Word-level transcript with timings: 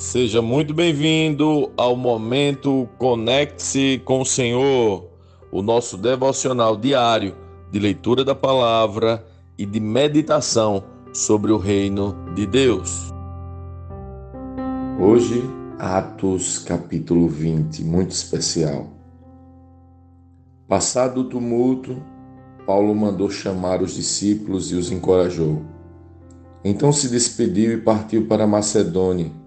Seja 0.00 0.40
muito 0.40 0.72
bem-vindo 0.72 1.70
ao 1.76 1.94
momento 1.94 2.88
Conecte-se 2.96 4.00
com 4.02 4.22
o 4.22 4.24
Senhor, 4.24 5.06
o 5.52 5.60
nosso 5.60 5.98
devocional 5.98 6.74
diário 6.74 7.36
de 7.70 7.78
leitura 7.78 8.24
da 8.24 8.34
palavra 8.34 9.22
e 9.58 9.66
de 9.66 9.78
meditação 9.78 10.82
sobre 11.12 11.52
o 11.52 11.58
reino 11.58 12.16
de 12.34 12.46
Deus. 12.46 13.12
Hoje, 14.98 15.42
Atos 15.78 16.58
capítulo 16.58 17.28
20, 17.28 17.84
muito 17.84 18.12
especial. 18.12 18.88
Passado 20.66 21.20
o 21.20 21.24
tumulto, 21.24 22.02
Paulo 22.66 22.94
mandou 22.94 23.28
chamar 23.28 23.82
os 23.82 23.96
discípulos 23.96 24.72
e 24.72 24.76
os 24.76 24.90
encorajou. 24.90 25.60
Então 26.64 26.90
se 26.90 27.06
despediu 27.10 27.74
e 27.74 27.82
partiu 27.82 28.26
para 28.26 28.46
Macedônia 28.46 29.39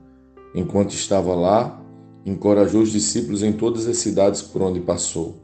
Enquanto 0.53 0.93
estava 0.93 1.33
lá, 1.33 1.81
encorajou 2.25 2.81
os 2.81 2.91
discípulos 2.91 3.43
em 3.43 3.51
todas 3.51 3.87
as 3.87 3.97
cidades 3.97 4.41
por 4.41 4.61
onde 4.61 4.79
passou. 4.79 5.37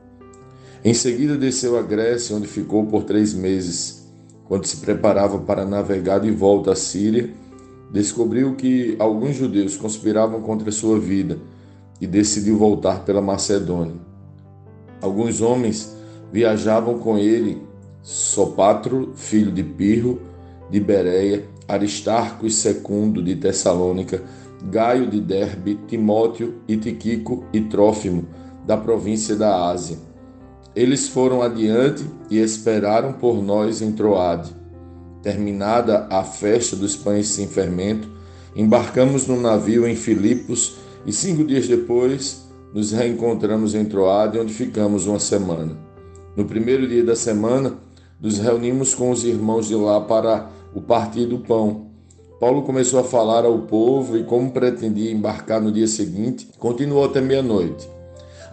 Em 0.83 0.93
seguida, 0.93 1.37
desceu 1.37 1.77
à 1.77 1.81
Grécia, 1.81 2.35
onde 2.35 2.47
ficou 2.47 2.85
por 2.85 3.03
três 3.03 3.33
meses. 3.33 4.07
Quando 4.45 4.65
se 4.65 4.77
preparava 4.77 5.39
para 5.39 5.65
navegar 5.65 6.19
de 6.19 6.31
volta 6.31 6.71
à 6.71 6.75
Síria, 6.75 7.33
descobriu 7.91 8.55
que 8.55 8.95
alguns 8.97 9.35
judeus 9.35 9.75
conspiravam 9.75 10.41
contra 10.41 10.71
sua 10.71 10.99
vida 10.99 11.37
e 11.99 12.07
decidiu 12.07 12.57
voltar 12.57 13.03
pela 13.03 13.21
Macedônia. 13.21 13.95
Alguns 15.01 15.41
homens 15.41 15.95
viajavam 16.31 16.99
com 16.99 17.17
ele, 17.17 17.61
Sopatro, 18.01 19.11
filho 19.15 19.51
de 19.51 19.63
Pirro, 19.63 20.21
de 20.69 20.79
Bereia, 20.79 21.45
Aristarco 21.67 22.45
e 22.45 22.51
Secundo, 22.51 23.21
de 23.21 23.35
Tessalônica, 23.35 24.23
Gaio 24.63 25.07
de 25.09 25.21
Derbe, 25.21 25.79
Timóteo 25.87 26.61
e 26.67 26.77
Tiquico 26.77 27.45
e 27.53 27.61
Trófimo, 27.61 28.27
da 28.65 28.75
província 28.75 29.35
da 29.35 29.69
Ásia. 29.69 29.97
Eles 30.75 31.07
foram 31.07 31.41
adiante 31.41 32.05
e 32.29 32.37
esperaram 32.37 33.13
por 33.13 33.41
nós 33.41 33.81
em 33.81 33.91
Troade. 33.91 34.53
Terminada 35.21 36.07
a 36.09 36.23
festa 36.23 36.75
dos 36.75 36.95
pães 36.95 37.27
sem 37.27 37.47
fermento, 37.47 38.09
embarcamos 38.55 39.27
no 39.27 39.39
navio 39.39 39.87
em 39.87 39.95
Filipos 39.95 40.77
e 41.05 41.11
cinco 41.11 41.43
dias 41.43 41.67
depois 41.67 42.47
nos 42.73 42.91
reencontramos 42.91 43.73
em 43.73 43.85
Troade, 43.85 44.39
onde 44.39 44.53
ficamos 44.53 45.07
uma 45.07 45.19
semana. 45.19 45.77
No 46.35 46.45
primeiro 46.45 46.87
dia 46.87 47.03
da 47.03 47.15
semana, 47.15 47.77
nos 48.21 48.37
reunimos 48.37 48.93
com 48.93 49.09
os 49.09 49.23
irmãos 49.23 49.67
de 49.67 49.75
lá 49.75 49.99
para 50.01 50.49
o 50.73 50.81
partir 50.81 51.25
do 51.25 51.39
pão 51.39 51.88
Paulo 52.39 52.61
começou 52.61 53.01
a 53.01 53.03
falar 53.03 53.43
ao 53.43 53.59
povo 53.59 54.17
e, 54.17 54.23
como 54.23 54.51
pretendia 54.51 55.11
embarcar 55.11 55.61
no 55.61 55.73
dia 55.73 55.87
seguinte, 55.87 56.47
continuou 56.57 57.03
até 57.03 57.19
meia-noite. 57.19 57.89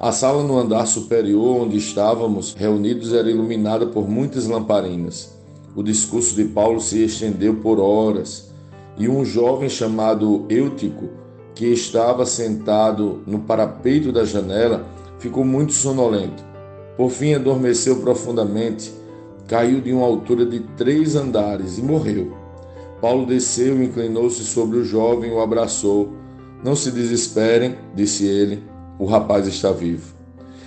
A 0.01 0.11
sala 0.11 0.42
no 0.42 0.59
andar 0.59 0.87
superior, 0.87 1.62
onde 1.62 1.77
estávamos 1.77 2.53
reunidos, 2.55 3.14
era 3.14 3.31
iluminada 3.31 3.87
por 3.87 4.09
muitas 4.09 4.48
lamparinas. 4.48 5.39
O 5.77 5.84
discurso 5.84 6.34
de 6.34 6.47
Paulo 6.47 6.81
se 6.81 7.05
estendeu 7.05 7.55
por 7.55 7.79
horas, 7.79 8.51
e 8.98 9.09
um 9.09 9.25
jovem 9.25 9.69
chamado 9.69 10.45
Eutico, 10.48 11.09
que 11.55 11.67
estava 11.67 12.27
sentado 12.27 13.20
no 13.25 13.39
parapeito 13.39 14.11
da 14.11 14.25
janela, 14.25 14.84
ficou 15.20 15.45
muito 15.45 15.73
sonolento. 15.73 16.45
Por 16.97 17.11
fim, 17.11 17.34
adormeceu 17.34 18.01
profundamente, 18.01 18.92
caiu 19.47 19.81
de 19.81 19.92
uma 19.92 20.07
altura 20.07 20.45
de 20.45 20.59
três 20.77 21.14
andares 21.14 21.79
e 21.79 21.83
morreu. 21.83 22.45
Paulo 23.00 23.27
desceu, 23.27 23.83
inclinou-se 23.83 24.42
sobre 24.44 24.78
o 24.78 24.84
jovem 24.84 25.30
e 25.30 25.34
o 25.34 25.41
abraçou. 25.41 26.12
Não 26.64 26.75
se 26.75 26.91
desesperem, 26.91 27.77
disse 27.94 28.27
ele, 28.27 28.62
o 28.98 29.05
rapaz 29.05 29.47
está 29.47 29.70
vivo. 29.70 30.14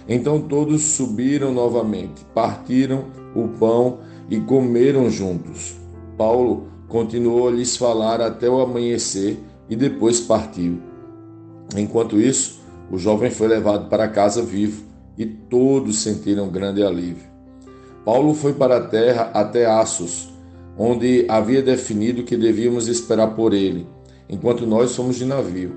Então 0.08 0.40
todos 0.40 0.81
subiram 0.81 1.51
novamente, 1.51 2.25
partiram 2.34 3.06
o 3.35 3.47
pão 3.47 4.00
e 4.29 4.40
comeram 4.40 5.09
juntos. 5.09 5.75
Paulo 6.17 6.67
continuou 6.88 7.47
a 7.47 7.51
lhes 7.51 7.75
falar 7.75 8.22
até 8.22 8.50
o 8.50 8.59
amanhecer 8.59 9.40
e 9.69 9.75
depois 9.75 10.19
partiu. 10.19 10.79
Enquanto 11.75 12.19
isso, 12.19 12.59
o 12.91 12.97
jovem 12.97 13.29
foi 13.29 13.47
levado 13.47 13.90
para 13.90 14.07
casa 14.07 14.41
vivo 14.41 14.84
e 15.17 15.25
todos 15.25 16.00
sentiram 16.00 16.50
grande 16.50 16.84
alívio. 16.84 17.29
Paulo 18.03 18.34
foi 18.34 18.53
para 18.53 18.78
a 18.78 18.88
terra 18.88 19.29
até 19.34 19.66
Assos 19.66 20.29
onde 20.78 21.25
havia 21.28 21.62
definido 21.62 22.24
que 22.24 22.38
devíamos 22.38 22.88
esperar 22.88 23.35
por 23.35 23.53
ele, 23.53 23.88
enquanto 24.30 24.66
nós 24.66 24.96
fomos 24.96 25.18
de 25.18 25.25
navio. 25.25 25.74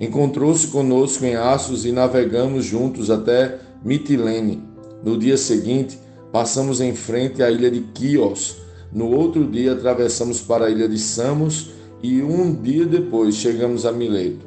Encontrou-se 0.00 0.66
conosco 0.68 1.24
em 1.24 1.36
Assos 1.36 1.84
e 1.84 1.92
navegamos 1.92 2.64
juntos 2.64 3.10
até 3.10 3.58
Mitilene. 3.84 4.62
No 5.04 5.18
dia 5.18 5.36
seguinte, 5.36 5.98
passamos 6.32 6.80
em 6.80 6.94
frente 6.94 7.42
à 7.42 7.50
ilha 7.50 7.70
de 7.70 7.80
Quios. 7.80 8.56
No 8.92 9.10
outro 9.10 9.46
dia, 9.46 9.72
atravessamos 9.72 10.40
para 10.40 10.66
a 10.66 10.70
ilha 10.70 10.88
de 10.88 10.98
Samos 10.98 11.70
e 12.02 12.22
um 12.22 12.54
dia 12.54 12.86
depois 12.86 13.36
chegamos 13.36 13.84
a 13.84 13.92
Mileto. 13.92 14.46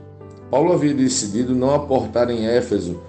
Paulo 0.49 0.73
havia 0.73 0.93
decidido 0.93 1.55
não 1.55 1.73
aportar 1.73 2.29
em 2.29 2.45
Éfeso, 2.45 2.99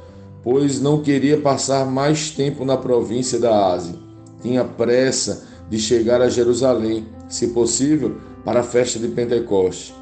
pois 0.42 0.80
não 0.80 1.02
queria 1.02 1.38
passar 1.38 1.86
mais 1.86 2.30
tempo 2.30 2.64
na 2.64 2.76
província 2.76 3.38
da 3.38 3.72
Ásia. 3.72 3.94
Tinha 4.42 4.64
pressa 4.64 5.46
de 5.68 5.78
chegar 5.78 6.20
a 6.20 6.28
Jerusalém, 6.28 7.06
se 7.28 7.48
possível, 7.48 8.16
para 8.44 8.60
a 8.60 8.64
festa 8.64 8.98
de 8.98 9.08
Pentecoste. 9.08 9.94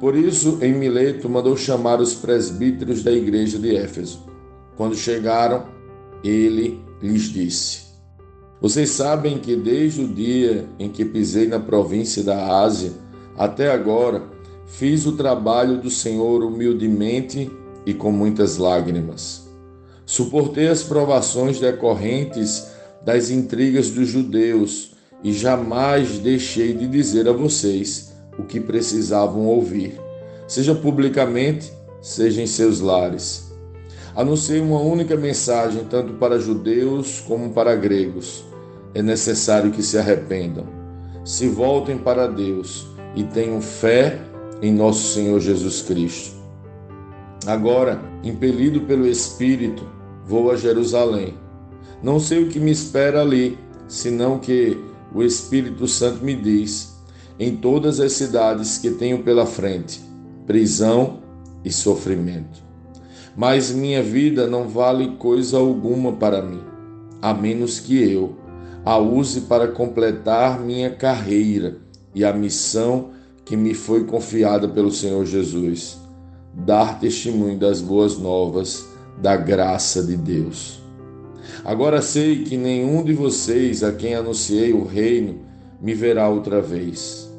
Por 0.00 0.16
isso, 0.16 0.58
em 0.62 0.72
Mileto, 0.72 1.28
mandou 1.28 1.56
chamar 1.56 2.00
os 2.00 2.14
presbíteros 2.14 3.02
da 3.02 3.12
igreja 3.12 3.58
de 3.58 3.76
Éfeso. 3.76 4.24
Quando 4.76 4.94
chegaram, 4.94 5.66
ele 6.24 6.80
lhes 7.02 7.24
disse: 7.24 7.82
Vocês 8.60 8.90
sabem 8.90 9.38
que 9.38 9.54
desde 9.54 10.02
o 10.02 10.08
dia 10.08 10.66
em 10.78 10.88
que 10.88 11.04
pisei 11.04 11.46
na 11.46 11.60
província 11.60 12.22
da 12.22 12.60
Ásia 12.62 12.92
até 13.36 13.70
agora, 13.70 14.22
fiz 14.66 15.04
o 15.04 15.12
trabalho 15.12 15.80
do 15.80 15.90
Senhor 15.90 16.42
humildemente 16.42 17.50
e 17.84 17.92
com 17.92 18.10
muitas 18.10 18.56
lágrimas. 18.56 19.48
Suportei 20.06 20.68
as 20.68 20.82
provações 20.82 21.60
decorrentes 21.60 22.66
das 23.04 23.30
intrigas 23.30 23.90
dos 23.90 24.08
judeus 24.08 24.92
e 25.22 25.32
jamais 25.32 26.18
deixei 26.18 26.72
de 26.72 26.86
dizer 26.86 27.28
a 27.28 27.32
vocês 27.32 28.12
o 28.38 28.42
que 28.42 28.60
precisavam 28.60 29.46
ouvir, 29.46 30.00
seja 30.48 30.74
publicamente, 30.74 31.72
seja 32.00 32.40
em 32.40 32.46
seus 32.46 32.80
lares. 32.80 33.50
Anunciei 34.14 34.60
uma 34.60 34.80
única 34.80 35.16
mensagem, 35.16 35.84
tanto 35.84 36.14
para 36.14 36.38
judeus 36.38 37.20
como 37.20 37.50
para 37.50 37.76
gregos. 37.76 38.44
É 38.94 39.02
necessário 39.02 39.70
que 39.70 39.82
se 39.82 39.96
arrependam, 39.98 40.66
se 41.24 41.46
voltem 41.46 41.96
para 41.96 42.26
Deus 42.26 42.88
e 43.14 43.22
tenham 43.22 43.60
fé 43.60 44.18
em 44.60 44.72
nosso 44.72 45.14
Senhor 45.14 45.38
Jesus 45.40 45.82
Cristo. 45.82 46.40
Agora, 47.46 48.00
impelido 48.24 48.80
pelo 48.82 49.06
Espírito, 49.06 49.84
vou 50.26 50.50
a 50.50 50.56
Jerusalém. 50.56 51.34
Não 52.02 52.18
sei 52.18 52.42
o 52.42 52.48
que 52.48 52.58
me 52.58 52.70
espera 52.70 53.20
ali, 53.20 53.58
senão 53.88 54.38
que 54.38 54.76
o 55.14 55.22
Espírito 55.22 55.86
Santo 55.86 56.24
me 56.24 56.34
diz, 56.34 56.96
em 57.38 57.56
todas 57.56 58.00
as 58.00 58.12
cidades 58.12 58.78
que 58.78 58.90
tenho 58.90 59.22
pela 59.22 59.46
frente, 59.46 60.00
prisão 60.46 61.20
e 61.64 61.72
sofrimento. 61.72 62.62
Mas 63.36 63.70
minha 63.70 64.02
vida 64.02 64.46
não 64.46 64.68
vale 64.68 65.16
coisa 65.16 65.58
alguma 65.58 66.12
para 66.12 66.42
mim, 66.42 66.60
a 67.22 67.32
menos 67.32 67.78
que 67.78 67.96
eu 67.96 68.36
a 68.84 68.96
use 68.96 69.42
para 69.42 69.68
completar 69.68 70.58
minha 70.58 70.90
carreira 70.90 71.78
e 72.14 72.24
a 72.24 72.32
missão 72.32 73.10
que 73.44 73.56
me 73.56 73.74
foi 73.74 74.04
confiada 74.04 74.66
pelo 74.68 74.90
Senhor 74.90 75.24
Jesus 75.26 75.98
dar 76.54 76.98
testemunho 76.98 77.58
das 77.58 77.80
boas 77.80 78.18
novas 78.18 78.88
da 79.20 79.36
graça 79.36 80.02
de 80.02 80.16
Deus. 80.16 80.79
Agora 81.64 82.00
sei 82.00 82.44
que 82.44 82.56
nenhum 82.56 83.02
de 83.02 83.12
vocês 83.12 83.82
a 83.82 83.92
quem 83.92 84.14
anunciei 84.14 84.72
o 84.72 84.84
reino 84.84 85.40
me 85.80 85.94
verá 85.94 86.28
outra 86.28 86.60
vez. 86.60 87.30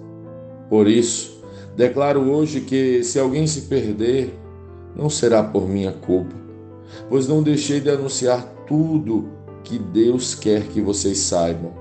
Por 0.70 0.88
isso, 0.88 1.42
declaro 1.76 2.22
hoje 2.32 2.62
que 2.62 3.04
se 3.04 3.20
alguém 3.20 3.48
se 3.48 3.62
perder, 3.62 4.34
não 4.96 5.10
será 5.10 5.44
por 5.44 5.68
minha 5.68 5.92
culpa, 5.92 6.36
pois 7.10 7.28
não 7.28 7.42
deixei 7.42 7.80
de 7.80 7.90
anunciar 7.90 8.44
tudo 8.68 9.30
que 9.64 9.80
Deus 9.80 10.36
quer 10.36 10.64
que 10.64 10.82
vocês 10.82 11.18
saibam. 11.20 11.72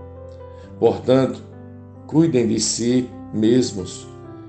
Portanto, 0.79 1.43
cuidem 2.07 2.47
de 2.49 2.59
si 2.61 3.09
mesmos 3.33 4.07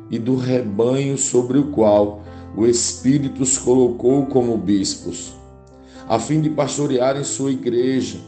e 0.10 0.18
do 0.18 0.36
rebanho 0.36 1.18
sobre 1.18 1.58
o 1.58 1.72
qual 1.72 2.22
o 2.56 2.66
Espírito 2.66 3.44
os 3.44 3.58
colocou 3.58 4.26
como 4.26 4.58
bispos 4.58 5.41
a 6.12 6.20
fim 6.20 6.42
de 6.42 6.50
pastorearem 6.50 7.24
sua 7.24 7.54
igreja, 7.54 8.20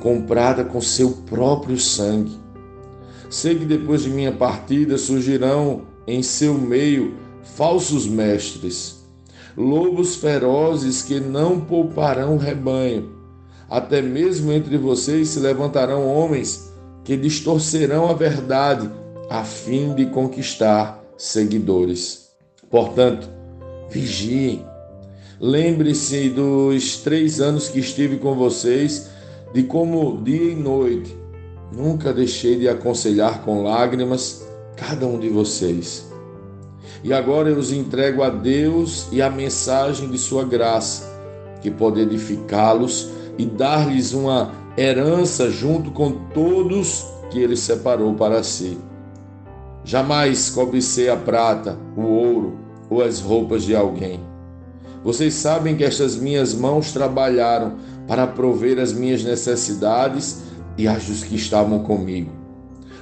comprada 0.00 0.64
com 0.64 0.80
seu 0.80 1.10
próprio 1.26 1.78
sangue. 1.78 2.32
Sei 3.28 3.58
que 3.58 3.66
depois 3.66 4.04
de 4.04 4.08
minha 4.08 4.32
partida 4.32 4.96
surgirão 4.96 5.82
em 6.06 6.22
seu 6.22 6.54
meio 6.54 7.14
falsos 7.42 8.06
mestres, 8.06 9.04
lobos 9.54 10.16
ferozes 10.16 11.02
que 11.02 11.20
não 11.20 11.60
pouparão 11.60 12.36
o 12.36 12.38
rebanho. 12.38 13.10
Até 13.68 14.00
mesmo 14.00 14.50
entre 14.50 14.78
vocês 14.78 15.28
se 15.28 15.40
levantarão 15.40 16.08
homens 16.08 16.72
que 17.04 17.18
distorcerão 17.18 18.08
a 18.08 18.14
verdade 18.14 18.90
a 19.28 19.44
fim 19.44 19.94
de 19.94 20.06
conquistar 20.06 21.04
seguidores. 21.18 22.30
Portanto, 22.70 23.28
vigiem. 23.90 24.69
Lembre-se 25.40 26.28
dos 26.28 26.98
três 26.98 27.40
anos 27.40 27.68
que 27.68 27.80
estive 27.80 28.18
com 28.18 28.34
vocês, 28.34 29.08
de 29.54 29.62
como 29.62 30.22
dia 30.22 30.52
e 30.52 30.54
noite 30.54 31.18
nunca 31.72 32.12
deixei 32.12 32.58
de 32.58 32.68
aconselhar 32.68 33.42
com 33.42 33.62
lágrimas 33.62 34.46
cada 34.76 35.06
um 35.06 35.18
de 35.18 35.28
vocês. 35.28 36.10
E 37.02 37.12
agora 37.12 37.48
eu 37.48 37.58
os 37.58 37.72
entrego 37.72 38.22
a 38.22 38.28
Deus 38.28 39.08
e 39.10 39.22
a 39.22 39.30
mensagem 39.30 40.10
de 40.10 40.18
Sua 40.18 40.44
graça, 40.44 41.08
que 41.62 41.70
pode 41.70 42.00
edificá-los 42.00 43.10
e 43.38 43.46
dar-lhes 43.46 44.12
uma 44.12 44.52
herança 44.76 45.50
junto 45.50 45.90
com 45.90 46.12
todos 46.34 47.06
que 47.30 47.38
Ele 47.38 47.56
separou 47.56 48.14
para 48.14 48.42
si. 48.42 48.78
Jamais 49.84 50.50
cobicei 50.50 51.08
a 51.08 51.16
prata, 51.16 51.78
o 51.96 52.02
ouro 52.02 52.58
ou 52.90 53.02
as 53.02 53.20
roupas 53.20 53.64
de 53.64 53.74
alguém. 53.74 54.29
Vocês 55.02 55.34
sabem 55.34 55.76
que 55.76 55.84
estas 55.84 56.16
minhas 56.16 56.54
mãos 56.54 56.92
trabalharam 56.92 57.76
para 58.06 58.26
prover 58.26 58.78
as 58.78 58.92
minhas 58.92 59.24
necessidades 59.24 60.42
e 60.76 60.86
as 60.86 61.04
dos 61.04 61.24
que 61.24 61.36
estavam 61.36 61.80
comigo. 61.80 62.30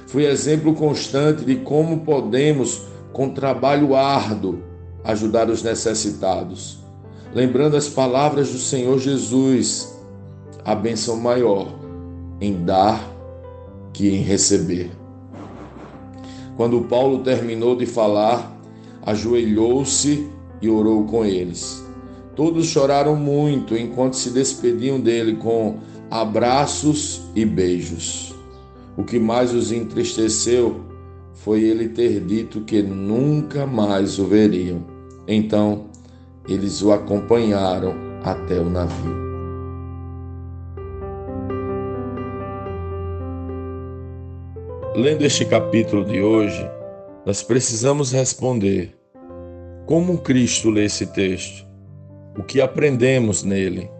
Fui 0.07 0.25
exemplo 0.25 0.73
constante 0.73 1.43
de 1.43 1.57
como 1.57 1.99
podemos, 1.99 2.83
com 3.11 3.29
trabalho 3.29 3.95
árduo, 3.95 4.59
ajudar 5.03 5.49
os 5.49 5.61
necessitados. 5.61 6.79
Lembrando 7.33 7.75
as 7.75 7.87
palavras 7.87 8.51
do 8.51 8.57
Senhor 8.57 8.97
Jesus, 8.97 9.95
a 10.63 10.73
bênção 10.73 11.17
maior 11.17 11.67
em 12.41 12.63
dar 12.63 13.03
que 13.93 14.09
em 14.09 14.21
receber. 14.21 14.89
Quando 16.55 16.81
Paulo 16.81 17.19
terminou 17.19 17.75
de 17.75 17.85
falar, 17.85 18.51
ajoelhou-se 19.05 20.27
e 20.61 20.69
orou 20.69 21.05
com 21.05 21.25
eles. 21.25 21.88
Todos 22.39 22.67
choraram 22.67 23.17
muito 23.17 23.75
enquanto 23.75 24.15
se 24.15 24.29
despediam 24.29 24.97
dele 24.97 25.35
com 25.35 25.79
abraços 26.09 27.21
e 27.35 27.43
beijos. 27.43 28.33
O 28.95 29.03
que 29.03 29.19
mais 29.19 29.53
os 29.53 29.73
entristeceu 29.73 30.79
foi 31.33 31.63
ele 31.63 31.89
ter 31.89 32.21
dito 32.21 32.61
que 32.61 32.81
nunca 32.81 33.67
mais 33.67 34.17
o 34.19 34.25
veriam. 34.25 34.85
Então, 35.27 35.87
eles 36.47 36.81
o 36.81 36.93
acompanharam 36.93 37.93
até 38.23 38.57
o 38.57 38.69
navio. 38.69 39.17
Lendo 44.95 45.25
este 45.25 45.43
capítulo 45.43 46.05
de 46.05 46.21
hoje, 46.21 46.65
nós 47.25 47.43
precisamos 47.43 48.13
responder: 48.13 48.95
como 49.85 50.19
Cristo 50.19 50.69
lê 50.69 50.85
esse 50.85 51.05
texto? 51.05 51.68
O 52.39 52.43
que 52.43 52.61
aprendemos 52.61 53.43
nele? 53.43 53.91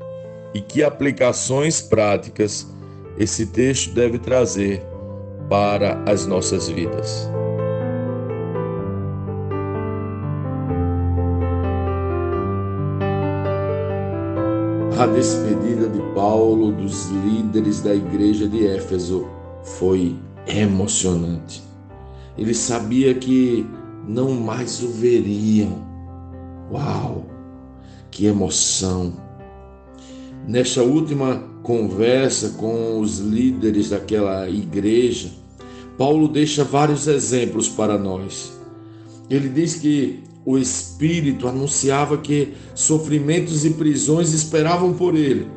E 0.54 0.62
que 0.62 0.82
aplicações 0.82 1.82
práticas 1.82 2.66
esse 3.18 3.48
texto 3.48 3.94
deve 3.94 4.18
trazer 4.18 4.82
para 5.50 6.02
as 6.10 6.26
nossas 6.26 6.70
vidas? 6.70 7.30
A 14.98 15.06
despedida 15.08 15.90
de 15.90 16.00
Paulo 16.16 16.72
dos 16.72 17.10
líderes 17.10 17.82
da 17.82 17.94
igreja 17.94 18.48
de 18.48 18.66
Éfeso 18.66 19.28
foi 19.64 20.16
emocionante. 20.48 21.62
Ele 22.38 22.54
sabia 22.54 23.14
que 23.14 23.68
não 24.08 24.32
mais 24.32 24.82
o 24.82 24.88
veriam. 24.94 25.86
Uau! 26.72 27.29
Que 28.12 28.26
emoção! 28.26 29.14
Nesta 30.48 30.82
última 30.82 31.44
conversa 31.62 32.56
com 32.58 33.00
os 33.00 33.20
líderes 33.20 33.90
daquela 33.90 34.50
igreja, 34.50 35.30
Paulo 35.98 36.28
deixa 36.28 36.64
vários 36.64 37.08
exemplos 37.08 37.68
para 37.68 37.98
nós. 37.98 38.52
Ele 39.30 39.50
diz 39.50 39.76
que 39.76 40.24
o 40.46 40.58
Espírito 40.58 41.48
anunciava 41.48 42.18
que 42.18 42.54
sofrimentos 42.74 43.66
e 43.66 43.72
prisões 43.72 44.34
esperavam 44.34 44.94
por 44.94 45.16
ele, 45.16 45.48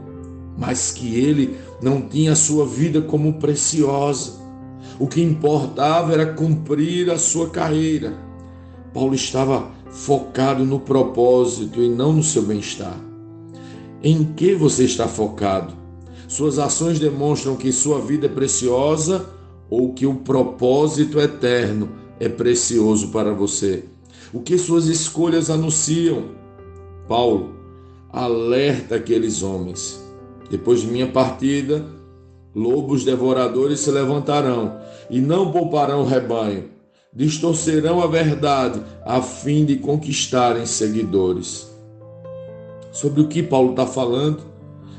mas 0.58 0.90
que 0.90 1.14
ele 1.14 1.56
não 1.80 2.02
tinha 2.02 2.32
a 2.32 2.36
sua 2.36 2.66
vida 2.66 3.00
como 3.00 3.34
preciosa. 3.34 4.42
O 4.98 5.06
que 5.06 5.22
importava 5.22 6.12
era 6.12 6.26
cumprir 6.26 7.10
a 7.10 7.16
sua 7.16 7.48
carreira. 7.48 8.14
Paulo 8.92 9.14
estava 9.14 9.70
focado 9.90 10.64
no 10.64 10.80
propósito 10.80 11.82
e 11.82 11.88
não 11.88 12.12
no 12.12 12.22
seu 12.22 12.42
bem-estar. 12.42 12.98
Em 14.02 14.24
que 14.24 14.54
você 14.54 14.84
está 14.84 15.06
focado? 15.06 15.74
Suas 16.28 16.58
ações 16.58 16.98
demonstram 16.98 17.56
que 17.56 17.72
sua 17.72 18.00
vida 18.00 18.26
é 18.26 18.28
preciosa 18.28 19.26
ou 19.70 19.92
que 19.92 20.06
o 20.06 20.14
propósito 20.16 21.20
eterno 21.20 21.90
é 22.18 22.28
precioso 22.28 23.08
para 23.08 23.32
você? 23.32 23.84
O 24.32 24.40
que 24.40 24.56
suas 24.56 24.86
escolhas 24.86 25.50
anunciam? 25.50 26.30
Paulo 27.06 27.54
alerta 28.10 28.96
aqueles 28.96 29.42
homens. 29.42 30.02
Depois 30.50 30.80
de 30.80 30.86
minha 30.86 31.06
partida, 31.06 31.86
Lobos 32.54 33.02
devoradores 33.02 33.80
se 33.80 33.90
levantarão 33.90 34.78
e 35.08 35.20
não 35.20 35.50
pouparão 35.50 36.02
o 36.02 36.06
rebanho, 36.06 36.64
distorcerão 37.14 38.00
a 38.00 38.06
verdade 38.06 38.80
a 39.04 39.20
fim 39.20 39.66
de 39.66 39.76
conquistarem 39.76 40.64
seguidores. 40.64 41.70
Sobre 42.90 43.20
o 43.20 43.28
que 43.28 43.42
Paulo 43.42 43.72
está 43.72 43.86
falando? 43.86 44.40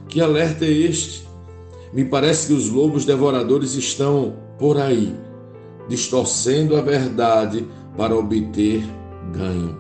Que 0.08 0.22
alerta 0.22 0.64
é 0.64 0.70
este? 0.70 1.28
Me 1.92 2.06
parece 2.06 2.48
que 2.48 2.54
os 2.54 2.70
lobos 2.70 3.04
devoradores 3.04 3.74
estão 3.74 4.36
por 4.60 4.80
aí, 4.80 5.16
distorcendo 5.90 6.76
a 6.76 6.82
verdade 6.82 7.68
para 7.98 8.16
obter 8.16 8.84
ganho. 9.32 9.76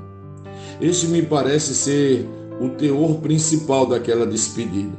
Este 0.81 1.07
me 1.07 1.21
parece 1.21 1.75
ser 1.75 2.27
o 2.59 2.69
teor 2.69 3.15
principal 3.17 3.85
daquela 3.85 4.25
despedida. 4.25 4.97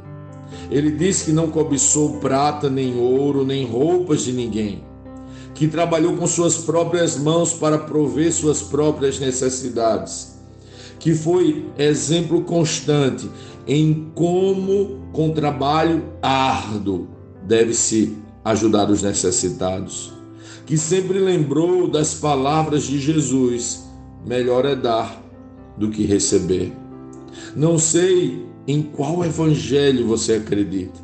Ele 0.71 0.91
diz 0.91 1.23
que 1.23 1.33
não 1.33 1.51
cobiçou 1.51 2.17
prata, 2.19 2.69
nem 2.69 2.97
ouro, 2.97 3.45
nem 3.45 3.65
roupas 3.65 4.23
de 4.23 4.31
ninguém, 4.31 4.83
que 5.55 5.69
trabalhou 5.69 6.17
com 6.17 6.27
suas 6.27 6.57
próprias 6.57 7.17
mãos 7.17 7.53
para 7.53 7.77
prover 7.77 8.31
suas 8.31 8.61
próprias 8.61 9.19
necessidades, 9.19 10.35
que 10.99 11.15
foi 11.15 11.65
exemplo 11.77 12.41
constante 12.41 13.29
em 13.65 14.11
como, 14.13 15.01
com 15.13 15.31
trabalho 15.31 16.03
árduo, 16.21 17.07
deve-se 17.43 18.17
ajudar 18.43 18.91
os 18.91 19.01
necessitados, 19.01 20.13
que 20.65 20.77
sempre 20.77 21.19
lembrou 21.19 21.89
das 21.89 22.13
palavras 22.13 22.83
de 22.83 22.99
Jesus: 22.99 23.85
melhor 24.25 24.65
é 24.65 24.75
dar 24.75 25.23
do 25.77 25.89
que 25.89 26.05
receber. 26.05 26.73
Não 27.55 27.79
sei 27.79 28.45
em 28.67 28.81
qual 28.81 29.23
evangelho 29.23 30.05
você 30.05 30.33
acredita. 30.33 30.99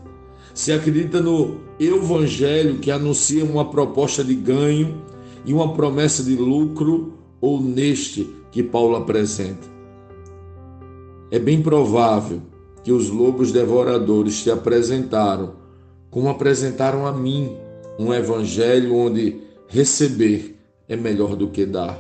Se 0.54 0.72
acredita 0.72 1.22
no 1.22 1.71
evangelho 1.84 2.80
que 2.80 2.92
anuncia 2.92 3.44
uma 3.44 3.70
proposta 3.70 4.24
de 4.24 4.36
ganho 4.36 5.02
e 5.46 5.54
uma 5.54 5.74
promessa 5.74 6.24
de 6.24 6.36
lucro, 6.36 7.14
ou 7.40 7.60
neste 7.60 8.30
que 8.52 8.62
Paulo 8.62 8.96
apresenta. 8.96 9.68
É 11.32 11.40
bem 11.40 11.62
provável 11.62 12.42
que 12.84 12.92
os 12.92 13.10
lobos 13.10 13.52
devoradores 13.52 14.44
te 14.44 14.52
apresentaram, 14.52 15.54
como 16.10 16.30
apresentaram 16.30 17.08
a 17.08 17.12
mim, 17.12 17.56
um 17.98 18.14
evangelho 18.14 18.96
onde 18.96 19.40
receber 19.68 20.58
é 20.88 20.96
melhor 20.96 21.36
do 21.36 21.48
que 21.48 21.66
dar. 21.66 21.98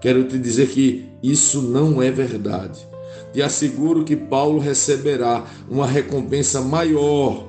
Quero 0.00 0.24
te 0.24 0.38
dizer 0.38 0.68
que 0.68 1.06
isso 1.22 1.60
não 1.60 2.02
é 2.02 2.10
verdade. 2.10 2.86
Te 3.32 3.42
asseguro 3.42 4.04
que 4.04 4.16
Paulo 4.16 4.58
receberá 4.58 5.44
uma 5.68 5.86
recompensa 5.86 6.60
maior, 6.60 7.46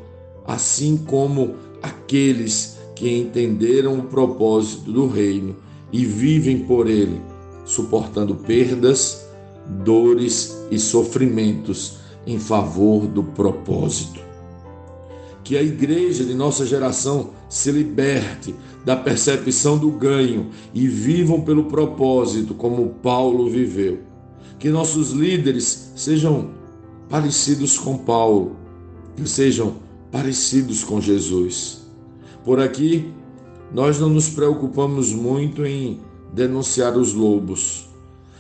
assim 0.50 0.98
como 0.98 1.54
aqueles 1.80 2.80
que 2.96 3.08
entenderam 3.08 4.00
o 4.00 4.04
propósito 4.06 4.92
do 4.92 5.08
reino 5.08 5.56
e 5.94 6.04
vivem 6.04 6.66
por 6.66 6.90
ele, 6.90 7.22
suportando 7.64 8.34
perdas, 8.34 9.30
dores 9.86 10.58
e 10.72 10.80
sofrimentos 10.80 12.00
em 12.26 12.40
favor 12.40 13.06
do 13.06 13.24
propósito. 13.24 14.28
que 15.44 15.56
a 15.58 15.64
igreja 15.64 16.24
de 16.24 16.36
nossa 16.36 16.64
geração 16.64 17.32
se 17.48 17.72
liberte 17.72 18.54
da 18.86 18.96
percepção 18.96 19.78
do 19.80 19.90
ganho 19.90 20.50
e 20.74 20.88
vivam 20.88 21.42
pelo 21.42 21.66
propósito 21.66 22.54
como 22.54 22.90
Paulo 23.02 23.50
viveu. 23.50 24.00
Que 24.60 24.70
nossos 24.70 25.10
líderes 25.10 25.92
sejam 25.96 26.52
parecidos 27.10 27.80
com 27.80 27.98
Paulo, 27.98 28.58
que 29.16 29.28
sejam 29.28 29.89
parecidos 30.12 30.84
com 30.84 31.00
Jesus. 31.00 31.82
Por 32.44 32.60
aqui, 32.60 33.12
nós 33.72 34.00
não 34.00 34.10
nos 34.10 34.30
preocupamos 34.30 35.12
muito 35.14 35.66
em 35.66 36.00
denunciar 36.34 36.98
os 36.98 37.14
lobos, 37.14 37.88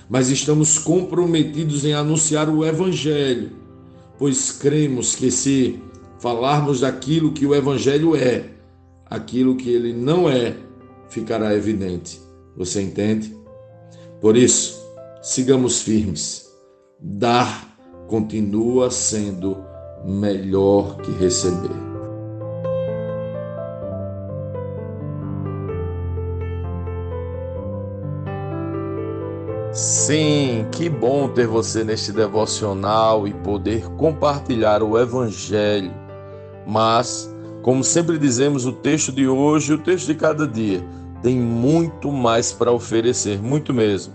mas 0.09 0.29
estamos 0.29 0.77
comprometidos 0.79 1.85
em 1.85 1.93
anunciar 1.93 2.49
o 2.49 2.65
Evangelho, 2.65 3.51
pois 4.17 4.51
cremos 4.51 5.15
que 5.15 5.29
se 5.29 5.79
falarmos 6.19 6.81
daquilo 6.81 7.31
que 7.31 7.45
o 7.45 7.53
Evangelho 7.53 8.15
é, 8.15 8.49
aquilo 9.05 9.55
que 9.55 9.69
ele 9.69 9.93
não 9.93 10.29
é 10.29 10.55
ficará 11.09 11.55
evidente. 11.55 12.19
Você 12.55 12.81
entende? 12.81 13.35
Por 14.19 14.35
isso, 14.35 14.79
sigamos 15.21 15.81
firmes. 15.81 16.49
Dar 16.99 17.77
continua 18.07 18.91
sendo 18.91 19.68
melhor 20.03 20.97
que 20.97 21.11
receber. 21.11 21.89
Sim, 29.71 30.65
que 30.71 30.89
bom 30.89 31.29
ter 31.29 31.45
você 31.45 31.83
neste 31.83 32.11
devocional 32.11 33.27
e 33.27 33.33
poder 33.33 33.87
compartilhar 33.91 34.81
o 34.81 34.97
Evangelho. 34.97 35.93
Mas, 36.65 37.33
como 37.61 37.83
sempre 37.83 38.17
dizemos, 38.17 38.65
o 38.65 38.73
texto 38.73 39.11
de 39.11 39.27
hoje, 39.27 39.73
o 39.73 39.77
texto 39.77 40.07
de 40.07 40.15
cada 40.15 40.47
dia, 40.47 40.83
tem 41.21 41.39
muito 41.39 42.11
mais 42.11 42.51
para 42.51 42.71
oferecer, 42.71 43.41
muito 43.41 43.73
mesmo. 43.73 44.13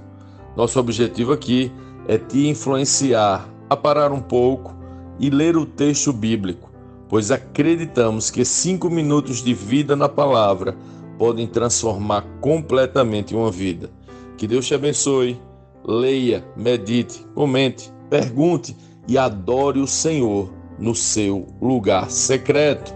Nosso 0.57 0.79
objetivo 0.81 1.33
aqui 1.33 1.73
é 2.09 2.19
te 2.19 2.49
influenciar 2.49 3.49
a 3.71 3.77
parar 3.77 4.13
um 4.13 4.21
pouco 4.21 4.75
e 5.19 5.31
ler 5.31 5.57
o 5.57 5.67
texto 5.67 6.13
bíblico, 6.13 6.71
pois 7.09 7.31
acreditamos 7.31 8.31
que 8.31 8.45
cinco 8.45 8.91
minutos 8.91 9.43
de 9.43 9.55
vida 9.55 9.95
na 9.95 10.09
palavra 10.09 10.77
podem 11.19 11.47
transformar 11.47 12.23
completamente 12.41 13.35
uma 13.35 13.51
vida. 13.51 13.91
Que 14.37 14.47
Deus 14.47 14.67
te 14.67 14.75
abençoe. 14.75 15.41
Leia, 15.87 16.45
medite, 16.57 17.25
comente, 17.35 17.93
pergunte 18.09 18.77
e 19.07 19.19
adore 19.19 19.81
o 19.81 19.87
Senhor 19.87 20.51
no 20.79 20.95
seu 20.95 21.47
lugar 21.61 22.11
secreto. 22.11 22.95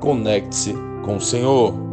Conecte-se 0.00 0.74
com 1.04 1.16
o 1.16 1.20
Senhor. 1.20 1.85